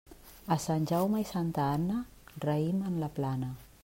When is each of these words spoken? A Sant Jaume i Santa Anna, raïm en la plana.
A 0.53 0.55
Sant 0.61 0.87
Jaume 0.91 1.19
i 1.23 1.27
Santa 1.31 1.67
Anna, 1.75 1.99
raïm 2.47 2.81
en 2.93 2.97
la 3.05 3.11
plana. 3.21 3.51